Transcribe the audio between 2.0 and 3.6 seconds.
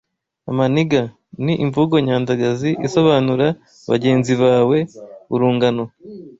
nyandagazi isobanura